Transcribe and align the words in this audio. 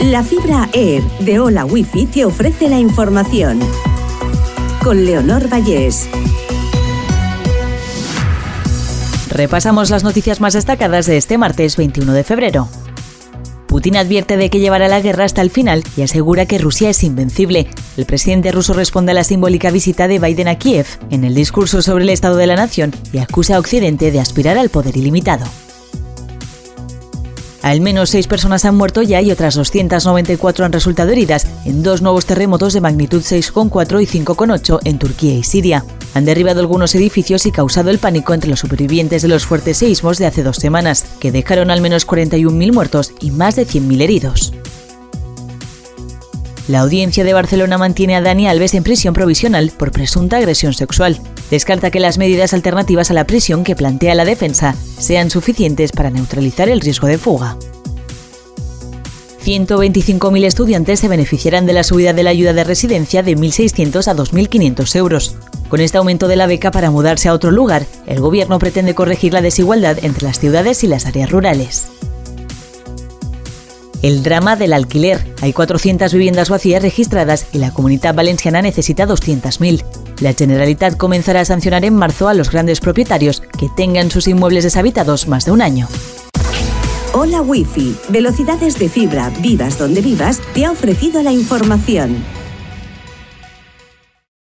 La 0.00 0.22
fibra 0.22 0.68
Air 0.74 1.02
de 1.20 1.40
Hola 1.40 1.64
Wifi 1.64 2.04
te 2.04 2.26
ofrece 2.26 2.68
la 2.68 2.78
información. 2.78 3.58
Con 4.84 5.06
Leonor 5.06 5.50
Vallés. 5.50 6.06
Repasamos 9.30 9.88
las 9.88 10.04
noticias 10.04 10.38
más 10.38 10.52
destacadas 10.52 11.06
de 11.06 11.16
este 11.16 11.38
martes 11.38 11.78
21 11.78 12.12
de 12.12 12.24
febrero. 12.24 12.68
Putin 13.66 13.96
advierte 13.96 14.36
de 14.36 14.50
que 14.50 14.60
llevará 14.60 14.86
la 14.88 15.00
guerra 15.00 15.24
hasta 15.24 15.40
el 15.40 15.50
final 15.50 15.82
y 15.96 16.02
asegura 16.02 16.44
que 16.44 16.58
Rusia 16.58 16.90
es 16.90 17.02
invencible. 17.02 17.66
El 17.96 18.04
presidente 18.04 18.52
ruso 18.52 18.74
responde 18.74 19.12
a 19.12 19.14
la 19.14 19.24
simbólica 19.24 19.70
visita 19.70 20.08
de 20.08 20.18
Biden 20.18 20.48
a 20.48 20.56
Kiev 20.56 20.86
en 21.10 21.24
el 21.24 21.34
discurso 21.34 21.80
sobre 21.80 22.04
el 22.04 22.10
estado 22.10 22.36
de 22.36 22.46
la 22.46 22.56
nación 22.56 22.94
y 23.14 23.18
acusa 23.18 23.56
a 23.56 23.58
Occidente 23.58 24.10
de 24.10 24.20
aspirar 24.20 24.58
al 24.58 24.68
poder 24.68 24.94
ilimitado. 24.98 25.46
Al 27.66 27.80
menos 27.80 28.10
seis 28.10 28.28
personas 28.28 28.64
han 28.64 28.76
muerto 28.76 29.02
ya 29.02 29.20
y 29.20 29.32
otras 29.32 29.56
294 29.56 30.64
han 30.64 30.70
resultado 30.70 31.10
heridas 31.10 31.48
en 31.64 31.82
dos 31.82 32.00
nuevos 32.00 32.24
terremotos 32.24 32.72
de 32.74 32.80
magnitud 32.80 33.22
6,4 33.22 34.00
y 34.00 34.06
5,8 34.06 34.78
en 34.84 35.00
Turquía 35.00 35.34
y 35.34 35.42
Siria. 35.42 35.84
Han 36.14 36.24
derribado 36.24 36.60
algunos 36.60 36.94
edificios 36.94 37.44
y 37.44 37.50
causado 37.50 37.90
el 37.90 37.98
pánico 37.98 38.34
entre 38.34 38.50
los 38.50 38.60
supervivientes 38.60 39.22
de 39.22 39.26
los 39.26 39.46
fuertes 39.46 39.78
seísmos 39.78 40.18
de 40.18 40.26
hace 40.26 40.44
dos 40.44 40.58
semanas, 40.58 41.06
que 41.18 41.32
dejaron 41.32 41.72
al 41.72 41.80
menos 41.80 42.06
41.000 42.06 42.72
muertos 42.72 43.12
y 43.20 43.32
más 43.32 43.56
de 43.56 43.66
100.000 43.66 44.00
heridos. 44.00 44.52
La 46.68 46.82
audiencia 46.82 47.24
de 47.24 47.32
Barcelona 47.32 47.78
mantiene 47.78 48.14
a 48.14 48.20
Dani 48.20 48.46
Alves 48.46 48.74
en 48.74 48.84
prisión 48.84 49.12
provisional 49.12 49.72
por 49.76 49.90
presunta 49.90 50.36
agresión 50.36 50.72
sexual. 50.72 51.20
Descarta 51.50 51.90
que 51.90 52.00
las 52.00 52.18
medidas 52.18 52.54
alternativas 52.54 53.10
a 53.10 53.14
la 53.14 53.26
prisión 53.26 53.64
que 53.64 53.76
plantea 53.76 54.14
la 54.14 54.24
defensa 54.24 54.74
sean 54.98 55.30
suficientes 55.30 55.92
para 55.92 56.10
neutralizar 56.10 56.68
el 56.68 56.80
riesgo 56.80 57.06
de 57.06 57.18
fuga. 57.18 57.56
125.000 59.44 60.44
estudiantes 60.44 60.98
se 60.98 61.06
beneficiarán 61.06 61.66
de 61.66 61.72
la 61.72 61.84
subida 61.84 62.12
de 62.12 62.24
la 62.24 62.30
ayuda 62.30 62.52
de 62.52 62.64
residencia 62.64 63.22
de 63.22 63.36
1.600 63.36 64.08
a 64.08 64.16
2.500 64.16 64.96
euros. 64.96 65.36
Con 65.68 65.80
este 65.80 65.98
aumento 65.98 66.26
de 66.26 66.34
la 66.34 66.48
beca 66.48 66.72
para 66.72 66.90
mudarse 66.90 67.28
a 67.28 67.32
otro 67.32 67.52
lugar, 67.52 67.86
el 68.06 68.20
Gobierno 68.20 68.58
pretende 68.58 68.96
corregir 68.96 69.32
la 69.32 69.42
desigualdad 69.42 69.98
entre 70.02 70.26
las 70.26 70.40
ciudades 70.40 70.82
y 70.82 70.88
las 70.88 71.06
áreas 71.06 71.30
rurales. 71.30 71.95
El 74.06 74.22
drama 74.22 74.54
del 74.54 74.72
alquiler. 74.72 75.34
Hay 75.42 75.52
400 75.52 76.12
viviendas 76.12 76.48
vacías 76.48 76.80
registradas 76.80 77.48
y 77.52 77.58
la 77.58 77.72
comunidad 77.72 78.14
valenciana 78.14 78.62
necesita 78.62 79.04
200.000. 79.04 79.84
La 80.20 80.32
Generalitat 80.32 80.96
comenzará 80.96 81.40
a 81.40 81.44
sancionar 81.44 81.84
en 81.84 81.96
marzo 81.96 82.28
a 82.28 82.34
los 82.34 82.52
grandes 82.52 82.78
propietarios 82.78 83.42
que 83.58 83.68
tengan 83.76 84.12
sus 84.12 84.28
inmuebles 84.28 84.62
deshabitados 84.62 85.26
más 85.26 85.44
de 85.44 85.50
un 85.50 85.60
año. 85.60 85.88
Hola 87.14 87.42
Wi-Fi, 87.42 87.96
velocidades 88.10 88.78
de 88.78 88.88
fibra, 88.88 89.30
vivas 89.40 89.76
donde 89.76 90.02
vivas, 90.02 90.40
te 90.54 90.66
ha 90.66 90.70
ofrecido 90.70 91.20
la 91.24 91.32
información. 91.32 92.22